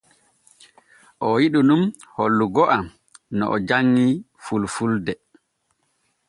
[1.25, 1.83] O yiɗu nun
[2.15, 2.85] hollugo am
[3.37, 4.11] no o janŋii
[4.43, 5.13] fulfulde.